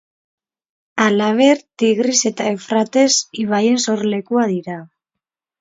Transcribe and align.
Halaber, 1.03 1.57
Tigris 1.83 2.21
eta 2.31 2.47
Eufrates 2.53 3.13
ibaien 3.45 3.81
sorlekua 3.87 4.51
dira. 4.57 4.83